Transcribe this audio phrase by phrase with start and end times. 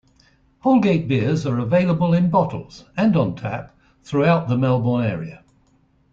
[0.61, 5.43] Holgate beers are available in bottles and on tap throughout the Melbourne area.